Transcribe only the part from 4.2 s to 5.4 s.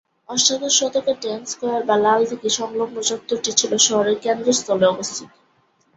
কেন্দ্রস্থলে অবস্থিত’।